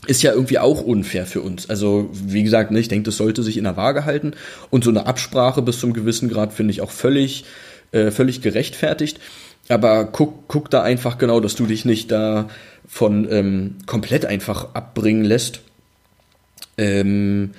ist 0.07 0.23
ja 0.23 0.33
irgendwie 0.33 0.59
auch 0.59 0.81
unfair 0.81 1.27
für 1.27 1.43
uns. 1.43 1.69
Also, 1.69 2.11
wie 2.13 2.43
gesagt, 2.43 2.71
ne, 2.71 2.81
ich 2.81 2.89
denke, 2.89 3.05
das 3.05 3.17
sollte 3.17 3.43
sich 3.43 3.57
in 3.57 3.65
der 3.65 3.77
Waage 3.77 4.05
halten. 4.05 4.33
Und 4.71 4.85
so 4.85 4.91
eine 4.91 5.07
Absprache 5.07 5.63
bis 5.63 5.79
zum 5.79 5.93
gewissen 5.93 6.29
Grad 6.29 6.53
finde 6.53 6.73
ich 6.73 6.81
auch 6.81 6.91
völlig, 6.91 7.45
äh, 7.93 8.11
völlig 8.11 8.41
gerechtfertigt. 8.41 9.21
Aber 9.69 10.07
guck, 10.07 10.49
guck 10.49 10.71
da 10.71 10.83
einfach 10.83 11.19
genau, 11.19 11.39
dass 11.41 11.55
du 11.55 11.67
dich 11.67 11.85
nicht 11.85 12.11
da 12.11 12.49
von 12.89 13.31
ähm, 13.31 13.77
komplett 13.87 14.27
einfach 14.27 14.75
abbringen 14.75 15.25
lässt. 15.25 15.61
Ähm, 16.77 17.51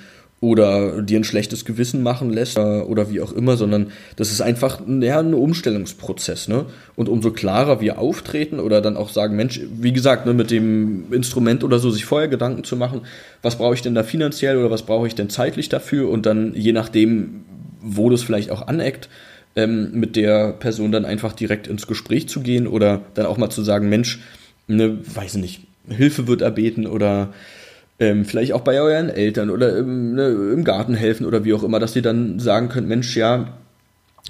oder 0.42 1.02
dir 1.02 1.20
ein 1.20 1.24
schlechtes 1.24 1.64
Gewissen 1.64 2.02
machen 2.02 2.28
lässt 2.28 2.58
oder 2.58 3.08
wie 3.08 3.20
auch 3.20 3.32
immer, 3.32 3.56
sondern 3.56 3.92
das 4.16 4.32
ist 4.32 4.40
einfach 4.40 4.80
ja, 5.00 5.20
ein 5.20 5.34
Umstellungsprozess. 5.34 6.48
Ne? 6.48 6.66
Und 6.96 7.08
umso 7.08 7.30
klarer 7.30 7.80
wir 7.80 8.00
auftreten 8.00 8.58
oder 8.58 8.80
dann 8.80 8.96
auch 8.96 9.08
sagen, 9.08 9.36
Mensch, 9.36 9.60
wie 9.78 9.92
gesagt, 9.92 10.26
ne, 10.26 10.34
mit 10.34 10.50
dem 10.50 11.12
Instrument 11.12 11.62
oder 11.62 11.78
so 11.78 11.90
sich 11.90 12.04
vorher 12.04 12.26
Gedanken 12.26 12.64
zu 12.64 12.76
machen, 12.76 13.02
was 13.40 13.56
brauche 13.56 13.74
ich 13.74 13.82
denn 13.82 13.94
da 13.94 14.02
finanziell 14.02 14.56
oder 14.56 14.68
was 14.68 14.82
brauche 14.82 15.06
ich 15.06 15.14
denn 15.14 15.30
zeitlich 15.30 15.68
dafür 15.68 16.10
und 16.10 16.26
dann 16.26 16.54
je 16.56 16.72
nachdem, 16.72 17.44
wo 17.80 18.10
das 18.10 18.24
vielleicht 18.24 18.50
auch 18.50 18.66
aneckt, 18.66 19.08
ähm, 19.54 19.92
mit 19.92 20.16
der 20.16 20.54
Person 20.54 20.90
dann 20.90 21.04
einfach 21.04 21.34
direkt 21.34 21.68
ins 21.68 21.86
Gespräch 21.86 22.28
zu 22.28 22.40
gehen 22.40 22.66
oder 22.66 23.02
dann 23.14 23.26
auch 23.26 23.36
mal 23.36 23.50
zu 23.50 23.62
sagen, 23.62 23.88
Mensch, 23.88 24.18
ne, 24.66 24.98
weiß 25.14 25.36
nicht, 25.36 25.60
Hilfe 25.88 26.26
wird 26.26 26.42
erbeten 26.42 26.88
oder 26.88 27.32
ähm, 28.02 28.24
vielleicht 28.24 28.52
auch 28.52 28.62
bei 28.62 28.80
euren 28.80 29.08
Eltern 29.08 29.48
oder 29.48 29.78
im, 29.78 30.14
ne, 30.14 30.26
im 30.26 30.64
Garten 30.64 30.94
helfen 30.94 31.24
oder 31.24 31.44
wie 31.44 31.54
auch 31.54 31.62
immer, 31.62 31.78
dass 31.78 31.94
ihr 31.94 32.02
dann 32.02 32.40
sagen 32.40 32.68
könnt, 32.68 32.88
Mensch, 32.88 33.16
ja, 33.16 33.46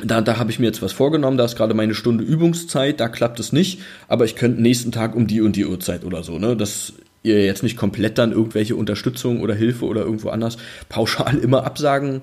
da, 0.04 0.20
da 0.20 0.38
habe 0.38 0.50
ich 0.50 0.58
mir 0.58 0.66
jetzt 0.66 0.82
was 0.82 0.92
vorgenommen, 0.92 1.38
da 1.38 1.46
ist 1.46 1.56
gerade 1.56 1.72
meine 1.72 1.94
Stunde 1.94 2.22
Übungszeit, 2.22 3.00
da 3.00 3.08
klappt 3.08 3.40
es 3.40 3.50
nicht, 3.52 3.80
aber 4.08 4.26
ich 4.26 4.36
könnte 4.36 4.60
nächsten 4.60 4.92
Tag 4.92 5.14
um 5.14 5.26
die 5.26 5.40
und 5.40 5.56
die 5.56 5.64
Uhrzeit 5.64 6.04
oder 6.04 6.22
so, 6.22 6.38
ne? 6.38 6.54
Dass 6.54 6.92
ihr 7.22 7.46
jetzt 7.46 7.62
nicht 7.62 7.78
komplett 7.78 8.18
dann 8.18 8.32
irgendwelche 8.32 8.76
Unterstützung 8.76 9.40
oder 9.40 9.54
Hilfe 9.54 9.86
oder 9.86 10.02
irgendwo 10.02 10.28
anders 10.28 10.58
pauschal 10.90 11.38
immer 11.38 11.64
absagen 11.64 12.20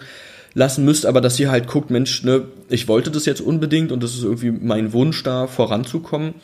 lassen 0.54 0.86
müsst, 0.86 1.08
aber 1.08 1.20
dass 1.20 1.40
ihr 1.40 1.50
halt 1.50 1.68
guckt, 1.68 1.90
Mensch, 1.90 2.24
ne, 2.24 2.44
ich 2.70 2.88
wollte 2.88 3.10
das 3.10 3.26
jetzt 3.26 3.42
unbedingt 3.42 3.92
und 3.92 4.04
das 4.04 4.14
ist 4.14 4.24
irgendwie 4.24 4.52
mein 4.52 4.94
Wunsch, 4.94 5.24
da 5.24 5.48
voranzukommen. 5.48 6.36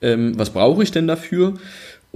Ähm, 0.00 0.38
was 0.38 0.50
brauche 0.50 0.82
ich 0.82 0.90
denn 0.90 1.06
dafür? 1.06 1.54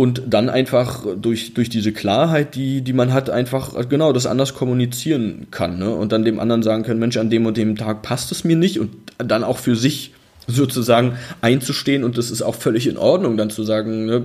Und 0.03 0.21
dann 0.27 0.49
einfach 0.49 1.07
durch, 1.15 1.55
durch 1.55 1.69
diese 1.69 1.93
Klarheit, 1.93 2.57
die, 2.57 2.81
die 2.81 2.93
man 2.93 3.13
hat, 3.13 3.31
einfach 3.31 3.89
genau 3.89 4.13
das 4.13 4.27
anders 4.27 4.53
kommunizieren 4.53 5.47
kann 5.53 5.79
ne? 5.79 5.95
und 5.95 6.11
dann 6.11 6.25
dem 6.25 6.41
anderen 6.41 6.65
sagen 6.65 6.83
können, 6.83 6.99
Mensch, 6.99 7.17
an 7.19 7.31
dem 7.31 7.47
und 7.47 7.57
dem 7.57 7.77
Tag 7.77 8.03
passt 8.03 8.33
es 8.33 8.43
mir 8.43 8.57
nicht 8.57 8.81
und 8.81 8.91
dann 9.19 9.45
auch 9.45 9.59
für 9.59 9.77
sich 9.77 10.13
sozusagen 10.49 11.17
einzustehen 11.41 12.03
und 12.03 12.19
das 12.19 12.33
ist 12.33 12.43
auch 12.43 12.57
völlig 12.57 12.89
in 12.89 12.97
Ordnung, 12.97 13.37
dann 13.37 13.51
zu 13.51 13.63
sagen, 13.63 14.07
ne, 14.07 14.25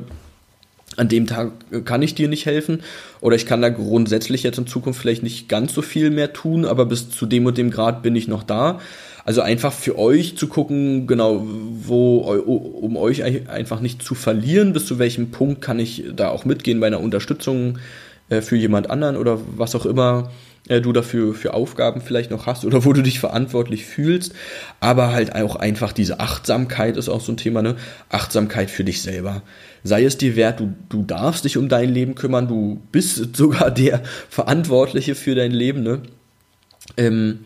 an 0.96 1.10
dem 1.10 1.28
Tag 1.28 1.52
kann 1.86 2.02
ich 2.02 2.16
dir 2.16 2.28
nicht 2.28 2.48
helfen 2.48 2.82
oder 3.22 3.36
ich 3.36 3.46
kann 3.46 3.62
da 3.62 3.70
grundsätzlich 3.70 4.42
jetzt 4.42 4.58
in 4.58 4.66
Zukunft 4.66 5.00
vielleicht 5.00 5.22
nicht 5.22 5.48
ganz 5.48 5.76
so 5.76 5.84
viel 5.84 6.10
mehr 6.10 6.34
tun, 6.34 6.66
aber 6.66 6.88
bis 6.88 7.12
zu 7.12 7.28
dem 7.28 7.46
und 7.46 7.56
dem 7.56 7.70
Grad 7.70 8.02
bin 8.02 8.16
ich 8.16 8.28
noch 8.28 8.42
da. 8.42 8.80
Also 9.28 9.42
einfach 9.42 9.74
für 9.74 10.00
euch 10.00 10.38
zu 10.38 10.48
gucken, 10.48 11.06
genau, 11.06 11.46
wo, 11.46 12.20
um 12.20 12.96
euch 12.96 13.26
einfach 13.50 13.82
nicht 13.82 14.02
zu 14.02 14.16
verlieren, 14.16 14.72
bis 14.72 14.86
zu 14.86 15.00
welchem 15.00 15.32
Punkt 15.32 15.62
kann 15.62 15.80
ich 15.80 16.06
da 16.16 16.30
auch 16.30 16.46
mitgehen 16.46 16.80
bei 16.80 16.88
einer 16.88 17.02
Unterstützung 17.02 17.78
äh, 18.30 18.40
für 18.40 18.56
jemand 18.56 18.90
anderen 18.90 19.18
oder 19.18 19.38
was 19.58 19.76
auch 19.76 19.86
immer 19.86 20.32
äh, 20.70 20.80
du 20.80 20.94
dafür 20.94 21.34
für 21.34 21.54
Aufgaben 21.54 22.00
vielleicht 22.00 22.32
noch 22.32 22.46
hast 22.46 22.64
oder 22.64 22.86
wo 22.86 22.94
du 22.94 23.02
dich 23.02 23.20
verantwortlich 23.20 23.86
fühlst, 23.86 24.32
aber 24.80 25.12
halt 25.12 25.36
auch 25.36 25.58
einfach 25.58 25.92
diese 25.92 26.22
Achtsamkeit 26.22 26.96
ist 26.96 27.10
auch 27.10 27.20
so 27.20 27.34
ein 27.34 27.38
Thema, 27.38 27.62
ne? 27.62 27.76
Achtsamkeit 28.08 28.72
für 28.72 28.86
dich 28.86 29.02
selber. 29.02 29.42
Sei 29.84 30.06
es 30.06 30.18
dir 30.18 30.38
wert, 30.38 30.62
du, 30.62 30.74
du 30.88 31.04
darfst 31.04 31.44
dich 31.44 31.58
um 31.58 31.68
dein 31.68 31.94
Leben 31.94 32.16
kümmern, 32.16 32.48
du 32.48 32.80
bist 32.94 33.36
sogar 33.36 33.72
der 33.72 34.04
Verantwortliche 34.30 35.16
für 35.16 35.36
dein 35.36 35.52
Leben, 35.52 35.84
ne? 35.84 36.02
Ähm, 36.96 37.40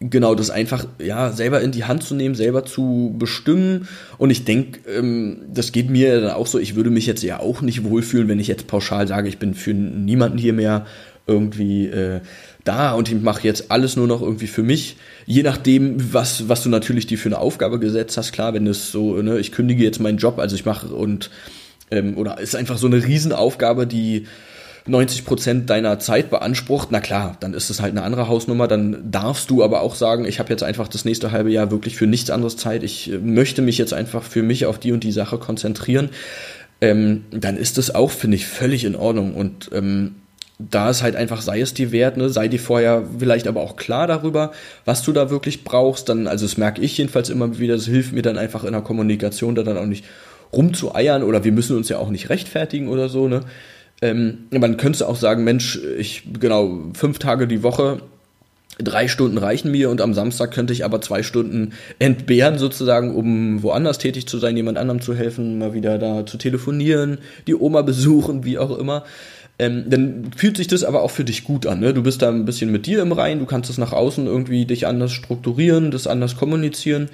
genau, 0.00 0.34
das 0.34 0.50
einfach, 0.50 0.86
ja, 0.98 1.32
selber 1.32 1.60
in 1.60 1.72
die 1.72 1.84
Hand 1.84 2.02
zu 2.02 2.14
nehmen, 2.14 2.34
selber 2.34 2.64
zu 2.64 3.14
bestimmen. 3.18 3.88
Und 4.18 4.30
ich 4.30 4.44
denke, 4.44 4.80
ähm, 4.90 5.42
das 5.52 5.72
geht 5.72 5.90
mir 5.90 6.20
dann 6.20 6.30
auch 6.30 6.46
so, 6.46 6.58
ich 6.58 6.74
würde 6.74 6.90
mich 6.90 7.06
jetzt 7.06 7.22
ja 7.22 7.40
auch 7.40 7.62
nicht 7.62 7.84
wohlfühlen, 7.84 8.28
wenn 8.28 8.40
ich 8.40 8.48
jetzt 8.48 8.66
pauschal 8.66 9.08
sage, 9.08 9.28
ich 9.28 9.38
bin 9.38 9.54
für 9.54 9.74
niemanden 9.74 10.38
hier 10.38 10.52
mehr 10.52 10.86
irgendwie 11.26 11.86
äh, 11.86 12.20
da 12.62 12.92
und 12.92 13.10
ich 13.10 13.20
mache 13.20 13.42
jetzt 13.42 13.70
alles 13.70 13.96
nur 13.96 14.06
noch 14.06 14.22
irgendwie 14.22 14.46
für 14.46 14.62
mich. 14.62 14.96
Je 15.24 15.42
nachdem, 15.42 16.12
was, 16.12 16.48
was 16.48 16.62
du 16.62 16.68
natürlich 16.68 17.06
dir 17.06 17.18
für 17.18 17.28
eine 17.28 17.38
Aufgabe 17.38 17.78
gesetzt 17.78 18.16
hast, 18.16 18.32
klar, 18.32 18.54
wenn 18.54 18.66
es 18.66 18.92
so, 18.92 19.20
ne, 19.22 19.38
ich 19.38 19.52
kündige 19.52 19.82
jetzt 19.82 20.00
meinen 20.00 20.18
Job, 20.18 20.38
also 20.38 20.54
ich 20.54 20.64
mache 20.64 20.88
und 20.88 21.30
ähm, 21.90 22.16
oder 22.16 22.38
ist 22.38 22.54
einfach 22.54 22.78
so 22.78 22.86
eine 22.86 23.04
Riesenaufgabe, 23.04 23.86
die 23.86 24.26
90 24.86 25.24
Prozent 25.24 25.70
deiner 25.70 25.98
Zeit 25.98 26.30
beansprucht, 26.30 26.88
na 26.90 27.00
klar, 27.00 27.36
dann 27.40 27.54
ist 27.54 27.70
es 27.70 27.80
halt 27.80 27.92
eine 27.92 28.02
andere 28.02 28.28
Hausnummer. 28.28 28.68
Dann 28.68 29.10
darfst 29.10 29.50
du 29.50 29.62
aber 29.64 29.80
auch 29.80 29.94
sagen, 29.94 30.24
ich 30.24 30.38
habe 30.38 30.50
jetzt 30.50 30.62
einfach 30.62 30.88
das 30.88 31.04
nächste 31.04 31.32
halbe 31.32 31.50
Jahr 31.50 31.70
wirklich 31.70 31.96
für 31.96 32.06
nichts 32.06 32.30
anderes 32.30 32.56
Zeit. 32.56 32.82
Ich 32.82 33.12
äh, 33.12 33.18
möchte 33.18 33.62
mich 33.62 33.78
jetzt 33.78 33.92
einfach 33.92 34.22
für 34.22 34.42
mich 34.42 34.66
auf 34.66 34.78
die 34.78 34.92
und 34.92 35.04
die 35.04 35.12
Sache 35.12 35.38
konzentrieren. 35.38 36.10
Ähm, 36.80 37.24
dann 37.30 37.56
ist 37.56 37.78
das 37.78 37.94
auch, 37.94 38.10
finde 38.10 38.36
ich, 38.36 38.46
völlig 38.46 38.84
in 38.84 38.94
Ordnung. 38.94 39.34
Und 39.34 39.70
ähm, 39.72 40.16
da 40.58 40.88
ist 40.90 41.02
halt 41.02 41.16
einfach, 41.16 41.42
sei 41.42 41.60
es 41.60 41.74
dir 41.74 41.92
wert, 41.92 42.16
ne, 42.16 42.30
sei 42.30 42.48
dir 42.48 42.60
vorher 42.60 43.04
vielleicht 43.18 43.46
aber 43.46 43.60
auch 43.60 43.76
klar 43.76 44.06
darüber, 44.06 44.52
was 44.84 45.02
du 45.02 45.12
da 45.12 45.30
wirklich 45.30 45.64
brauchst. 45.64 46.08
Dann, 46.08 46.26
also 46.26 46.46
das 46.46 46.56
merke 46.56 46.80
ich 46.80 46.96
jedenfalls 46.96 47.28
immer 47.28 47.58
wieder, 47.58 47.74
das 47.74 47.86
hilft 47.86 48.12
mir 48.12 48.22
dann 48.22 48.38
einfach 48.38 48.64
in 48.64 48.72
der 48.72 48.82
Kommunikation, 48.82 49.54
da 49.54 49.62
dann 49.62 49.78
auch 49.78 49.86
nicht 49.86 50.04
rumzueiern 50.52 51.22
oder 51.22 51.44
wir 51.44 51.52
müssen 51.52 51.76
uns 51.76 51.88
ja 51.88 51.98
auch 51.98 52.08
nicht 52.08 52.30
rechtfertigen 52.30 52.88
oder 52.88 53.08
so, 53.08 53.28
ne. 53.28 53.40
Ähm, 54.02 54.46
man 54.50 54.76
könnte 54.76 55.08
auch 55.08 55.16
sagen, 55.16 55.44
Mensch, 55.44 55.80
ich, 55.98 56.22
genau, 56.38 56.90
fünf 56.94 57.18
Tage 57.18 57.46
die 57.46 57.62
Woche, 57.62 58.02
drei 58.78 59.08
Stunden 59.08 59.38
reichen 59.38 59.70
mir 59.70 59.88
und 59.88 60.02
am 60.02 60.12
Samstag 60.12 60.52
könnte 60.52 60.72
ich 60.72 60.84
aber 60.84 61.00
zwei 61.00 61.22
Stunden 61.22 61.72
entbehren 61.98 62.58
sozusagen, 62.58 63.14
um 63.14 63.62
woanders 63.62 63.98
tätig 63.98 64.26
zu 64.26 64.38
sein, 64.38 64.56
jemand 64.56 64.76
anderem 64.76 65.00
zu 65.00 65.14
helfen, 65.14 65.58
mal 65.58 65.72
wieder 65.72 65.98
da 65.98 66.26
zu 66.26 66.36
telefonieren, 66.36 67.18
die 67.46 67.54
Oma 67.54 67.82
besuchen, 67.82 68.44
wie 68.44 68.58
auch 68.58 68.76
immer 68.76 69.04
ähm, 69.58 69.84
dann 69.88 70.30
fühlt 70.36 70.56
sich 70.56 70.66
das 70.66 70.84
aber 70.84 71.02
auch 71.02 71.10
für 71.10 71.24
dich 71.24 71.44
gut 71.44 71.66
an. 71.66 71.80
Ne? 71.80 71.94
Du 71.94 72.02
bist 72.02 72.22
da 72.22 72.28
ein 72.28 72.44
bisschen 72.44 72.70
mit 72.70 72.86
dir 72.86 73.00
im 73.00 73.12
Rein, 73.12 73.38
du 73.38 73.46
kannst 73.46 73.70
es 73.70 73.78
nach 73.78 73.92
außen 73.92 74.26
irgendwie 74.26 74.66
dich 74.66 74.86
anders 74.86 75.12
strukturieren, 75.12 75.90
das 75.90 76.06
anders 76.06 76.36
kommunizieren. 76.36 77.08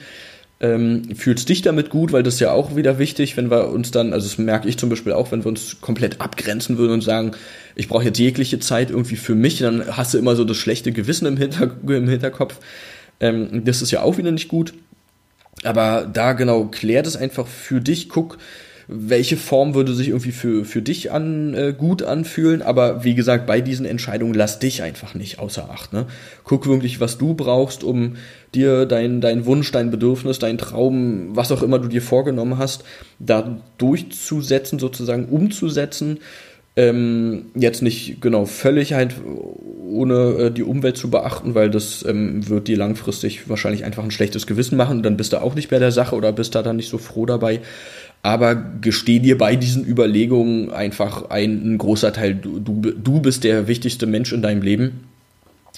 Ähm, 0.63 1.17
fühlst 1.17 1.49
dich 1.49 1.63
damit 1.63 1.91
gut, 1.91 2.13
weil 2.13 2.23
das 2.23 2.35
ist 2.35 2.41
ja 2.41 2.53
auch 2.53 2.77
wieder 2.77 3.01
wichtig, 3.01 3.37
wenn 3.37 3.51
wir 3.51 3.71
uns 3.71 3.91
dann, 3.91 4.13
also 4.13 4.29
das 4.29 4.39
merke 4.39 4.69
ich 4.69 4.79
zum 4.79 4.91
Beispiel 4.91 5.13
auch, 5.13 5.33
wenn 5.33 5.43
wir 5.43 5.49
uns 5.49 5.81
komplett 5.81 6.21
abgrenzen 6.21 6.79
würden 6.79 6.93
und 6.93 7.01
sagen, 7.01 7.33
ich 7.75 7.89
brauche 7.89 8.05
jetzt 8.05 8.19
jegliche 8.19 8.61
Zeit 8.61 8.91
irgendwie 8.91 9.17
für 9.17 9.35
mich, 9.35 9.59
dann 9.59 9.97
hast 9.97 10.15
du 10.15 10.19
immer 10.19 10.37
so 10.37 10.45
das 10.45 10.57
schlechte 10.57 10.93
Gewissen 10.93 11.27
im, 11.27 11.37
Hinter 11.37 11.69
im 11.89 12.09
Hinterkopf. 12.09 12.61
Ähm, 13.19 13.65
das 13.65 13.83
ist 13.83 13.91
ja 13.91 14.03
auch 14.03 14.19
wieder 14.19 14.31
nicht 14.31 14.49
gut. 14.49 14.73
Aber 15.65 16.09
da 16.11 16.33
genau, 16.33 16.67
klär 16.67 17.03
das 17.03 17.17
einfach 17.17 17.47
für 17.47 17.81
dich, 17.81 18.09
guck, 18.09 18.39
welche 18.89 19.37
Form 19.37 19.75
würde 19.75 19.95
sich 19.95 20.09
irgendwie 20.09 20.33
für, 20.33 20.65
für 20.65 20.83
dich 20.83 21.13
an, 21.13 21.55
äh, 21.55 21.75
gut 21.77 22.03
anfühlen. 22.03 22.63
Aber 22.63 23.05
wie 23.05 23.15
gesagt, 23.15 23.47
bei 23.47 23.61
diesen 23.61 23.87
Entscheidungen 23.87 24.35
lass 24.35 24.59
dich 24.59 24.83
einfach 24.83 25.15
nicht 25.15 25.39
außer 25.39 25.71
Acht. 25.71 25.93
Ne? 25.93 26.07
Guck 26.45 26.67
wirklich, 26.67 27.01
was 27.01 27.19
du 27.19 27.35
brauchst, 27.35 27.85
um 27.85 28.17
dir 28.55 28.87
dein, 28.87 29.21
dein 29.21 29.47
Wunsch, 29.47 29.71
dein 29.73 29.91
Bedürfnis, 29.91 30.39
dein 30.39 30.59
Traum, 30.59 31.35
was 31.37 31.53
auch 31.53 31.63
immer 31.63 31.79
du 31.79 31.89
dir 31.89 32.03
vorgenommen 32.03 32.59
hast, 32.59 32.85
da 33.19 33.61
durchzusetzen, 33.79 34.79
sozusagen 34.79 35.27
umzusetzen. 35.27 36.19
Ähm, 36.75 37.51
jetzt 37.55 37.83
nicht 37.83 38.23
genau 38.23 38.47
völlig 38.47 38.95
halt 38.95 39.17
ohne 39.93 40.15
äh, 40.15 40.51
die 40.51 40.63
Umwelt 40.63 40.97
zu 40.97 41.11
beachten, 41.11 41.55
weil 41.55 41.69
das 41.69 42.03
ähm, 42.09 42.49
wird 42.49 42.67
dir 42.67 42.79
langfristig 42.79 43.49
wahrscheinlich 43.51 43.85
einfach 43.85 44.03
ein 44.03 44.11
schlechtes 44.11 44.47
Gewissen 44.47 44.77
machen. 44.79 45.03
Dann 45.03 45.19
bist 45.19 45.35
du 45.35 45.43
auch 45.43 45.55
nicht 45.55 45.69
bei 45.69 45.79
der 45.79 45.93
Sache 45.93 46.17
oder 46.17 46.33
bist 46.33 46.55
da 46.55 46.63
dann 46.63 46.77
nicht 46.77 46.89
so 46.89 46.97
froh 46.97 47.27
dabei 47.27 47.61
aber 48.23 48.55
gesteh 48.55 49.19
dir 49.19 49.37
bei 49.37 49.57
diesen 49.57 49.85
Überlegungen 49.85 50.71
einfach 50.71 51.31
ein, 51.31 51.75
ein 51.75 51.79
großer 51.79 52.13
Teil, 52.13 52.35
du, 52.37 52.61
du, 52.61 52.81
du 52.81 53.21
bist 53.21 53.43
der 53.43 53.67
wichtigste 53.67 54.07
Mensch 54.07 54.33
in 54.33 54.43
deinem 54.43 54.63
Leben. 54.63 55.09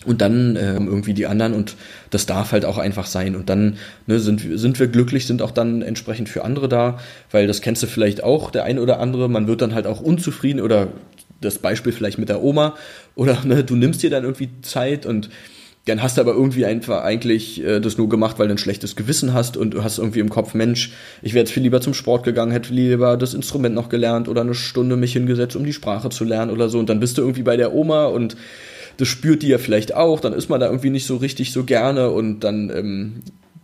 Und 0.04 0.20
dann 0.20 0.56
ähm, 0.60 0.88
irgendwie 0.88 1.14
die 1.14 1.26
anderen. 1.26 1.54
Und 1.54 1.76
das 2.10 2.26
darf 2.26 2.52
halt 2.52 2.64
auch 2.64 2.78
einfach 2.78 3.06
sein. 3.06 3.36
Und 3.36 3.48
dann 3.48 3.78
ne, 4.06 4.18
sind, 4.18 4.42
sind 4.58 4.78
wir 4.78 4.88
glücklich, 4.88 5.24
sind 5.26 5.40
auch 5.40 5.52
dann 5.52 5.82
entsprechend 5.82 6.28
für 6.28 6.44
andere 6.44 6.68
da, 6.68 6.98
weil 7.30 7.46
das 7.46 7.62
kennst 7.62 7.82
du 7.82 7.86
vielleicht 7.86 8.22
auch, 8.22 8.50
der 8.50 8.64
ein 8.64 8.78
oder 8.78 8.98
andere, 8.98 9.30
man 9.30 9.46
wird 9.46 9.62
dann 9.62 9.72
halt 9.72 9.86
auch 9.86 10.00
unzufrieden. 10.00 10.60
Oder 10.60 10.88
das 11.40 11.58
Beispiel 11.58 11.92
vielleicht 11.92 12.18
mit 12.18 12.28
der 12.28 12.42
Oma. 12.42 12.74
Oder 13.14 13.44
ne, 13.44 13.64
du 13.64 13.76
nimmst 13.76 14.02
dir 14.02 14.10
dann 14.10 14.24
irgendwie 14.24 14.50
Zeit. 14.60 15.06
Und 15.06 15.30
dann 15.86 16.02
hast 16.02 16.16
du 16.16 16.22
aber 16.22 16.32
irgendwie 16.32 16.64
einfach 16.64 17.02
eigentlich 17.02 17.62
äh, 17.62 17.80
das 17.80 17.98
nur 17.98 18.08
gemacht, 18.08 18.38
weil 18.38 18.48
du 18.48 18.54
ein 18.54 18.58
schlechtes 18.58 18.96
Gewissen 18.96 19.34
hast 19.34 19.56
und 19.56 19.72
du 19.72 19.84
hast 19.84 19.98
irgendwie 19.98 20.20
im 20.20 20.30
Kopf, 20.30 20.54
Mensch, 20.54 20.92
ich 21.22 21.34
wäre 21.34 21.44
jetzt 21.44 21.52
viel 21.52 21.62
lieber 21.62 21.80
zum 21.80 21.92
Sport 21.92 22.24
gegangen, 22.24 22.52
hätte 22.52 22.72
lieber 22.72 23.16
das 23.16 23.34
Instrument 23.34 23.74
noch 23.74 23.90
gelernt 23.90 24.28
oder 24.28 24.40
eine 24.40 24.54
Stunde 24.54 24.96
mich 24.96 25.12
hingesetzt, 25.12 25.56
um 25.56 25.64
die 25.64 25.74
Sprache 25.74 26.08
zu 26.08 26.24
lernen 26.24 26.50
oder 26.50 26.68
so. 26.68 26.78
Und 26.78 26.88
dann 26.88 27.00
bist 27.00 27.18
du 27.18 27.22
irgendwie 27.22 27.42
bei 27.42 27.56
der 27.56 27.74
Oma 27.74 28.06
und 28.06 28.36
das 28.96 29.08
spürt 29.08 29.42
die 29.42 29.48
ja 29.48 29.58
vielleicht 29.58 29.94
auch, 29.94 30.20
dann 30.20 30.32
ist 30.32 30.48
man 30.48 30.60
da 30.60 30.66
irgendwie 30.66 30.90
nicht 30.90 31.06
so 31.06 31.16
richtig 31.16 31.52
so 31.52 31.64
gerne 31.64 32.10
und 32.10 32.40
dann, 32.40 32.70
ähm, 32.70 33.12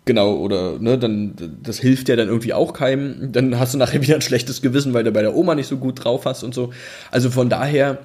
genau, 0.05 0.35
oder, 0.35 0.79
ne, 0.79 0.99
dann, 0.99 1.35
das 1.63 1.79
hilft 1.79 2.09
ja 2.09 2.17
dann 2.17 2.29
irgendwie 2.29 2.53
auch 2.53 2.73
keinem. 2.73 3.33
Dann 3.33 3.59
hast 3.59 3.75
du 3.75 3.79
nachher 3.79 4.03
wieder 4.03 4.17
ein 4.17 4.23
schlechtes 4.23 4.61
Gewissen, 4.61 4.93
weil 4.93 5.05
du 5.05 5.13
bei 5.13 5.23
der 5.23 5.37
Oma 5.37 5.55
nicht 5.55 5.69
so 5.69 5.79
gut 5.79 6.05
drauf 6.05 6.27
hast 6.27 6.43
und 6.43 6.53
so. 6.53 6.73
Also 7.11 7.31
von 7.31 7.49
daher, 7.49 7.99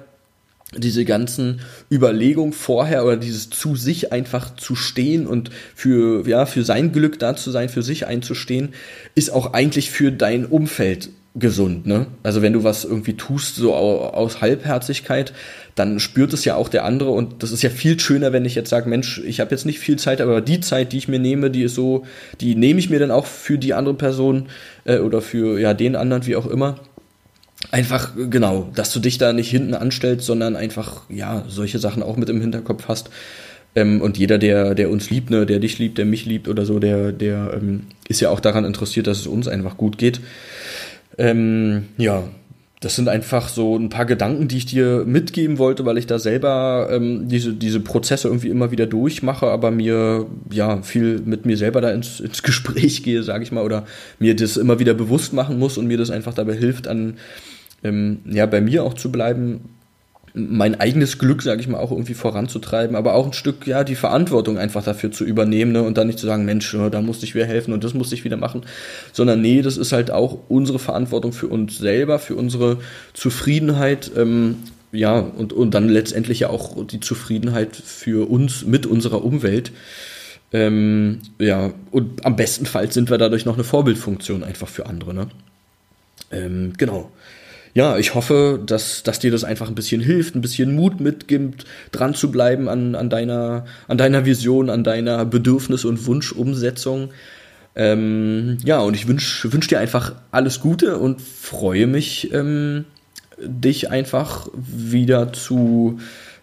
diese 0.74 1.04
ganzen 1.04 1.60
Überlegungen 1.90 2.52
vorher 2.52 3.04
oder 3.04 3.16
dieses 3.16 3.50
zu 3.50 3.76
sich 3.76 4.12
einfach 4.12 4.56
zu 4.56 4.74
stehen 4.74 5.26
und 5.26 5.50
für, 5.74 6.26
ja, 6.28 6.44
für 6.44 6.64
sein 6.64 6.92
Glück 6.92 7.18
da 7.18 7.36
zu 7.36 7.50
sein, 7.50 7.68
für 7.68 7.82
sich 7.82 8.06
einzustehen, 8.06 8.70
ist 9.14 9.30
auch 9.30 9.52
eigentlich 9.52 9.90
für 9.90 10.10
dein 10.10 10.44
Umfeld 10.44 11.10
gesund, 11.38 11.86
ne? 11.86 12.06
Also 12.22 12.40
wenn 12.40 12.54
du 12.54 12.64
was 12.64 12.84
irgendwie 12.84 13.14
tust, 13.14 13.56
so 13.56 13.74
aus 13.74 14.40
Halbherzigkeit, 14.40 15.34
dann 15.74 16.00
spürt 16.00 16.32
es 16.32 16.46
ja 16.46 16.56
auch 16.56 16.70
der 16.70 16.84
andere 16.84 17.10
und 17.10 17.42
das 17.42 17.52
ist 17.52 17.62
ja 17.62 17.68
viel 17.68 18.00
schöner, 18.00 18.32
wenn 18.32 18.46
ich 18.46 18.54
jetzt 18.54 18.70
sage, 18.70 18.88
Mensch, 18.88 19.20
ich 19.24 19.40
habe 19.40 19.50
jetzt 19.50 19.66
nicht 19.66 19.78
viel 19.78 19.98
Zeit, 19.98 20.22
aber 20.22 20.40
die 20.40 20.60
Zeit, 20.60 20.92
die 20.92 20.98
ich 20.98 21.08
mir 21.08 21.18
nehme, 21.18 21.50
die 21.50 21.62
ist 21.62 21.74
so, 21.74 22.06
die 22.40 22.54
nehme 22.54 22.80
ich 22.80 22.88
mir 22.88 22.98
dann 22.98 23.10
auch 23.10 23.26
für 23.26 23.58
die 23.58 23.74
andere 23.74 23.94
Person 23.94 24.46
äh, 24.84 24.98
oder 24.98 25.20
für 25.20 25.60
ja 25.60 25.74
den 25.74 25.94
anderen, 25.94 26.26
wie 26.26 26.36
auch 26.36 26.46
immer 26.46 26.80
einfach, 27.70 28.12
genau, 28.30 28.70
dass 28.74 28.92
du 28.92 29.00
dich 29.00 29.18
da 29.18 29.32
nicht 29.32 29.50
hinten 29.50 29.74
anstellst, 29.74 30.26
sondern 30.26 30.56
einfach, 30.56 31.02
ja, 31.08 31.44
solche 31.48 31.78
Sachen 31.78 32.02
auch 32.02 32.16
mit 32.16 32.28
im 32.28 32.40
Hinterkopf 32.40 32.88
hast. 32.88 33.10
Ähm, 33.74 34.00
und 34.00 34.18
jeder, 34.18 34.38
der, 34.38 34.74
der 34.74 34.90
uns 34.90 35.10
liebt, 35.10 35.30
ne, 35.30 35.46
der 35.46 35.58
dich 35.58 35.78
liebt, 35.78 35.98
der 35.98 36.04
mich 36.04 36.24
liebt 36.24 36.48
oder 36.48 36.64
so, 36.64 36.78
der, 36.78 37.12
der 37.12 37.52
ähm, 37.54 37.82
ist 38.08 38.20
ja 38.20 38.30
auch 38.30 38.40
daran 38.40 38.64
interessiert, 38.64 39.06
dass 39.06 39.18
es 39.18 39.26
uns 39.26 39.48
einfach 39.48 39.76
gut 39.76 39.98
geht. 39.98 40.20
Ähm, 41.18 41.88
ja, 41.96 42.24
das 42.80 42.94
sind 42.94 43.08
einfach 43.08 43.48
so 43.48 43.76
ein 43.76 43.88
paar 43.88 44.04
Gedanken, 44.04 44.48
die 44.48 44.58
ich 44.58 44.66
dir 44.66 45.04
mitgeben 45.06 45.56
wollte, 45.56 45.86
weil 45.86 45.96
ich 45.96 46.06
da 46.06 46.18
selber 46.18 46.88
ähm, 46.90 47.26
diese, 47.28 47.54
diese 47.54 47.80
Prozesse 47.80 48.28
irgendwie 48.28 48.50
immer 48.50 48.70
wieder 48.70 48.86
durchmache, 48.86 49.46
aber 49.46 49.70
mir 49.70 50.26
ja 50.50 50.82
viel 50.82 51.22
mit 51.24 51.46
mir 51.46 51.56
selber 51.56 51.80
da 51.80 51.90
ins, 51.90 52.20
ins 52.20 52.42
Gespräch 52.42 53.02
gehe, 53.02 53.22
sage 53.22 53.44
ich 53.44 53.50
mal, 53.50 53.64
oder 53.64 53.86
mir 54.18 54.36
das 54.36 54.58
immer 54.58 54.78
wieder 54.78 54.92
bewusst 54.92 55.32
machen 55.32 55.58
muss 55.58 55.78
und 55.78 55.86
mir 55.86 55.96
das 55.96 56.10
einfach 56.10 56.34
dabei 56.34 56.54
hilft, 56.54 56.86
an 56.86 57.16
ähm, 57.82 58.18
ja 58.26 58.44
bei 58.44 58.60
mir 58.60 58.84
auch 58.84 58.94
zu 58.94 59.10
bleiben, 59.10 59.75
mein 60.38 60.78
eigenes 60.78 61.18
Glück, 61.18 61.40
sage 61.40 61.62
ich 61.62 61.68
mal, 61.68 61.78
auch 61.78 61.90
irgendwie 61.90 62.12
voranzutreiben, 62.12 62.94
aber 62.94 63.14
auch 63.14 63.24
ein 63.24 63.32
Stück, 63.32 63.66
ja, 63.66 63.84
die 63.84 63.94
Verantwortung 63.94 64.58
einfach 64.58 64.84
dafür 64.84 65.10
zu 65.10 65.24
übernehmen 65.24 65.72
ne? 65.72 65.82
und 65.82 65.96
dann 65.96 66.08
nicht 66.08 66.18
zu 66.18 66.26
sagen, 66.26 66.44
Mensch, 66.44 66.76
da 66.90 67.00
musste 67.00 67.24
ich 67.24 67.34
wieder 67.34 67.46
helfen 67.46 67.72
und 67.72 67.82
das 67.82 67.94
musste 67.94 68.14
ich 68.14 68.24
wieder 68.24 68.36
machen, 68.36 68.60
sondern 69.14 69.40
nee, 69.40 69.62
das 69.62 69.78
ist 69.78 69.92
halt 69.92 70.10
auch 70.10 70.38
unsere 70.48 70.78
Verantwortung 70.78 71.32
für 71.32 71.46
uns 71.46 71.78
selber, 71.78 72.18
für 72.18 72.36
unsere 72.36 72.76
Zufriedenheit, 73.14 74.10
ähm, 74.14 74.56
ja, 74.92 75.20
und, 75.20 75.54
und 75.54 75.72
dann 75.72 75.88
letztendlich 75.88 76.40
ja 76.40 76.50
auch 76.50 76.86
die 76.86 77.00
Zufriedenheit 77.00 77.74
für 77.74 78.28
uns 78.28 78.66
mit 78.66 78.84
unserer 78.84 79.24
Umwelt. 79.24 79.72
Ähm, 80.52 81.20
ja, 81.38 81.72
und 81.90 82.26
am 82.26 82.36
bestenfalls 82.36 82.92
sind 82.92 83.08
wir 83.10 83.16
dadurch 83.16 83.46
noch 83.46 83.54
eine 83.54 83.64
Vorbildfunktion 83.64 84.44
einfach 84.44 84.68
für 84.68 84.86
andere, 84.86 85.14
ne? 85.14 85.28
Ähm, 86.30 86.74
genau 86.76 87.10
ja, 87.76 87.98
ich 87.98 88.14
hoffe, 88.14 88.58
dass, 88.64 89.02
dass 89.02 89.18
dir 89.18 89.30
das 89.30 89.44
einfach 89.44 89.68
ein 89.68 89.74
bisschen 89.74 90.00
hilft, 90.00 90.34
ein 90.34 90.40
bisschen 90.40 90.74
Mut 90.74 90.98
mitgibt, 90.98 91.66
dran 91.92 92.14
zu 92.14 92.30
bleiben 92.30 92.70
an, 92.70 92.94
an, 92.94 93.10
deiner, 93.10 93.66
an 93.86 93.98
deiner 93.98 94.24
Vision, 94.24 94.70
an 94.70 94.82
deiner 94.82 95.26
Bedürfnis- 95.26 95.84
und 95.84 96.06
Wunschumsetzung. 96.06 97.10
Ähm, 97.74 98.56
ja, 98.64 98.78
und 98.78 98.94
ich 98.94 99.08
wünsche 99.08 99.52
wünsch 99.52 99.68
dir 99.68 99.78
einfach 99.78 100.14
alles 100.30 100.60
Gute 100.60 100.96
und 100.96 101.20
freue 101.20 101.86
mich, 101.86 102.32
ähm, 102.32 102.86
dich 103.38 103.90
einfach 103.90 104.48
wieder 104.54 105.34
zu 105.34 105.98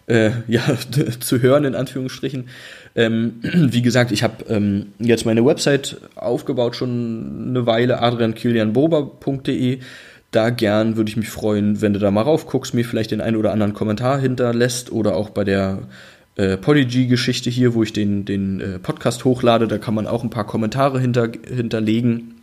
äh, 0.06 0.30
ja, 0.46 0.62
zu 1.18 1.42
hören, 1.42 1.64
in 1.64 1.74
Anführungsstrichen. 1.74 2.44
Ähm, 2.94 3.40
wie 3.42 3.82
gesagt, 3.82 4.12
ich 4.12 4.22
habe 4.22 4.44
ähm, 4.48 4.92
jetzt 5.00 5.26
meine 5.26 5.44
Website 5.44 5.96
aufgebaut, 6.14 6.76
schon 6.76 7.48
eine 7.48 7.66
Weile, 7.66 8.00
adriankilianbober.de. 8.00 9.80
Da 10.34 10.50
gern 10.50 10.96
würde 10.96 11.08
ich 11.08 11.16
mich 11.16 11.28
freuen, 11.28 11.80
wenn 11.80 11.92
du 11.92 12.00
da 12.00 12.10
mal 12.10 12.22
raufguckst, 12.22 12.74
mir 12.74 12.84
vielleicht 12.84 13.12
den 13.12 13.20
einen 13.20 13.36
oder 13.36 13.52
anderen 13.52 13.72
Kommentar 13.72 14.18
hinterlässt 14.18 14.90
oder 14.90 15.14
auch 15.14 15.30
bei 15.30 15.44
der 15.44 15.86
äh, 16.34 16.56
Podigy-Geschichte 16.56 17.50
hier, 17.50 17.74
wo 17.74 17.84
ich 17.84 17.92
den, 17.92 18.24
den 18.24 18.60
äh, 18.60 18.78
Podcast 18.80 19.24
hochlade, 19.24 19.68
da 19.68 19.78
kann 19.78 19.94
man 19.94 20.08
auch 20.08 20.24
ein 20.24 20.30
paar 20.30 20.44
Kommentare 20.44 20.98
hinter, 20.98 21.28
hinterlegen. 21.46 22.34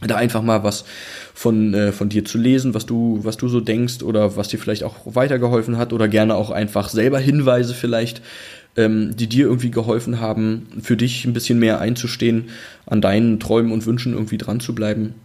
Da 0.00 0.16
einfach 0.16 0.40
mal 0.40 0.64
was 0.64 0.86
von, 1.34 1.74
äh, 1.74 1.92
von 1.92 2.08
dir 2.08 2.24
zu 2.24 2.38
lesen, 2.38 2.72
was 2.72 2.86
du, 2.86 3.20
was 3.22 3.36
du 3.36 3.48
so 3.48 3.60
denkst 3.60 4.02
oder 4.02 4.38
was 4.38 4.48
dir 4.48 4.58
vielleicht 4.58 4.84
auch 4.84 4.96
weitergeholfen 5.04 5.76
hat 5.76 5.92
oder 5.92 6.08
gerne 6.08 6.36
auch 6.36 6.50
einfach 6.50 6.88
selber 6.88 7.18
Hinweise 7.18 7.74
vielleicht, 7.74 8.22
ähm, 8.78 9.14
die 9.14 9.26
dir 9.26 9.44
irgendwie 9.44 9.70
geholfen 9.70 10.20
haben, 10.20 10.68
für 10.80 10.96
dich 10.96 11.26
ein 11.26 11.34
bisschen 11.34 11.58
mehr 11.58 11.80
einzustehen, 11.82 12.46
an 12.86 13.02
deinen 13.02 13.40
Träumen 13.40 13.72
und 13.72 13.84
Wünschen 13.84 14.14
irgendwie 14.14 14.38
dran 14.38 14.60
zu 14.60 14.74
bleiben. 14.74 15.16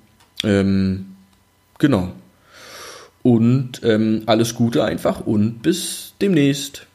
Ähm, 0.43 1.05
genau. 1.81 2.13
Und 3.23 3.81
ähm, 3.83 4.23
alles 4.27 4.55
Gute 4.55 4.85
einfach 4.85 5.19
und 5.19 5.61
bis 5.61 6.13
demnächst. 6.21 6.87